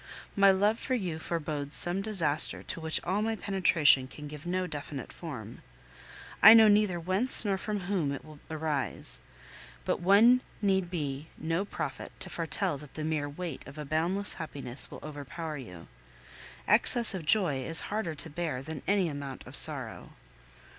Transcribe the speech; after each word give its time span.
My 0.35 0.49
love 0.49 0.79
for 0.79 0.95
you 0.95 1.19
forebodes 1.19 1.75
some 1.75 2.01
disaster 2.01 2.63
to 2.63 2.79
which 2.81 2.99
all 3.03 3.21
my 3.21 3.35
penetration 3.35 4.07
can 4.07 4.27
give 4.27 4.47
no 4.47 4.65
definite 4.65 5.13
form. 5.13 5.61
I 6.41 6.55
know 6.55 6.67
neither 6.67 6.99
whence 6.99 7.45
nor 7.45 7.55
from 7.59 7.81
whom 7.81 8.11
it 8.11 8.25
will 8.25 8.39
arise; 8.49 9.21
but 9.85 9.99
one 9.99 10.41
need 10.59 10.89
be 10.89 11.27
no 11.37 11.65
prophet 11.65 12.11
to 12.21 12.31
foretell 12.31 12.79
that 12.79 12.95
the 12.95 13.03
mere 13.03 13.29
weight 13.29 13.61
of 13.67 13.77
a 13.77 13.85
boundless 13.85 14.33
happiness 14.33 14.89
will 14.89 15.01
overpower 15.03 15.57
you. 15.57 15.87
Excess 16.67 17.13
of 17.13 17.23
joy 17.23 17.59
is 17.61 17.81
harder 17.93 18.15
to 18.15 18.27
bear 18.31 18.63
than 18.63 18.81
any 18.87 19.07
amount 19.07 19.45
of 19.45 19.55
sorrow. 19.55 20.13